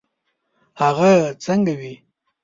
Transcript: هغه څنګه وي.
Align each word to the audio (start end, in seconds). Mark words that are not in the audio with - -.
هغه 0.81 1.11
څنګه 1.43 1.73
وي. 1.79 1.93